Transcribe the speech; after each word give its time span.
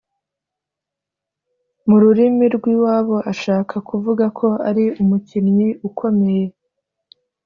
mu 1.87 1.95
rurimi 2.03 2.45
rw’iwabo 2.55 3.17
ashaka 3.31 3.75
kuvuga 3.89 4.25
ko 4.39 4.47
ari 4.69 4.85
umukinnyi 5.01 5.69
ukomeye 5.87 6.45